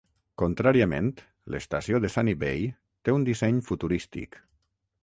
[0.41, 1.11] Contràriament,
[1.57, 2.67] l'estació de Sunny Bay
[3.05, 4.43] té un disseny futurístic.